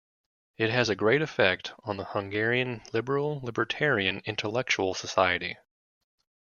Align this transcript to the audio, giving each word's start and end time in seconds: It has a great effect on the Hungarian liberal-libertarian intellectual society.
It 0.57 0.71
has 0.71 0.89
a 0.89 0.95
great 0.95 1.21
effect 1.21 1.73
on 1.83 1.97
the 1.97 2.05
Hungarian 2.05 2.81
liberal-libertarian 2.91 4.23
intellectual 4.25 4.95
society. 4.95 5.57